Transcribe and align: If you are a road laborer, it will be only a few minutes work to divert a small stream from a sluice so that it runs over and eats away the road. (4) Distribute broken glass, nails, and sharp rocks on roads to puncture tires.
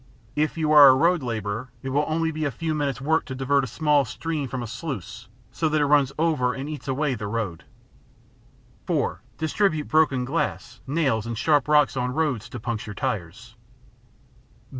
If 0.35 0.57
you 0.57 0.71
are 0.71 0.87
a 0.87 0.95
road 0.95 1.21
laborer, 1.21 1.69
it 1.83 1.89
will 1.89 2.01
be 2.01 2.07
only 2.07 2.43
a 2.43 2.49
few 2.49 2.73
minutes 2.73 2.99
work 2.99 3.23
to 3.25 3.35
divert 3.35 3.63
a 3.63 3.67
small 3.67 4.03
stream 4.03 4.47
from 4.47 4.63
a 4.63 4.65
sluice 4.67 5.27
so 5.51 5.69
that 5.69 5.79
it 5.79 5.85
runs 5.85 6.11
over 6.17 6.55
and 6.55 6.67
eats 6.67 6.87
away 6.87 7.13
the 7.13 7.27
road. 7.27 7.65
(4) 8.87 9.21
Distribute 9.37 9.87
broken 9.87 10.25
glass, 10.25 10.81
nails, 10.87 11.27
and 11.27 11.37
sharp 11.37 11.67
rocks 11.67 11.95
on 11.95 12.15
roads 12.15 12.49
to 12.49 12.59
puncture 12.59 12.95
tires. 12.95 13.55